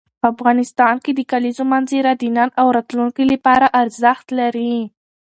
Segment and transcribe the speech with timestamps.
[0.31, 4.75] افغانستان کې د کلیزو منظره د نن او راتلونکي لپاره ارزښت لري.